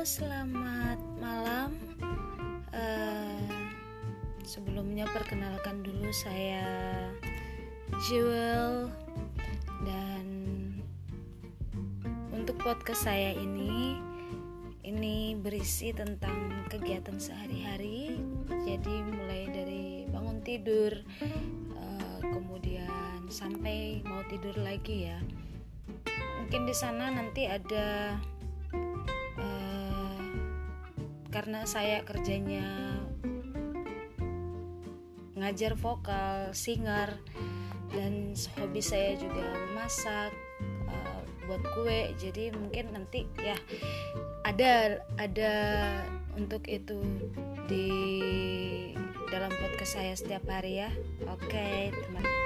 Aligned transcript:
Selamat 0.00 0.96
malam. 1.20 1.76
Uh, 2.72 3.44
sebelumnya 4.48 5.04
perkenalkan 5.12 5.84
dulu 5.84 6.08
saya 6.08 6.64
Jewel 8.08 8.88
dan 9.84 10.24
untuk 12.32 12.56
podcast 12.64 13.12
saya 13.12 13.36
ini 13.36 14.00
ini 14.88 15.36
berisi 15.36 15.92
tentang 15.92 16.64
kegiatan 16.72 17.20
sehari-hari. 17.20 18.16
Jadi 18.48 19.04
mulai 19.04 19.52
dari 19.52 20.08
bangun 20.08 20.40
tidur 20.40 20.96
uh, 21.76 22.20
kemudian 22.24 23.28
sampai 23.28 24.00
mau 24.08 24.24
tidur 24.32 24.56
lagi 24.64 25.12
ya. 25.12 25.20
Mungkin 26.40 26.64
di 26.64 26.72
sana 26.72 27.12
nanti 27.12 27.44
ada 27.44 28.16
karena 31.40 31.64
saya 31.64 32.04
kerjanya 32.04 33.00
ngajar 35.40 35.72
vokal, 35.72 36.52
singer 36.52 37.16
dan 37.96 38.36
hobi 38.60 38.84
saya 38.84 39.16
juga 39.16 39.48
memasak 39.72 40.36
uh, 40.84 41.24
buat 41.48 41.64
kue. 41.72 42.12
Jadi 42.20 42.52
mungkin 42.52 42.92
nanti 42.92 43.24
ya 43.40 43.56
ada 44.44 45.00
ada 45.16 45.54
untuk 46.36 46.68
itu 46.68 47.00
di 47.72 47.88
dalam 49.32 49.48
podcast 49.64 49.96
saya 49.96 50.12
setiap 50.12 50.44
hari 50.44 50.84
ya. 50.84 50.92
Oke, 51.24 51.88
teman. 51.88 52.39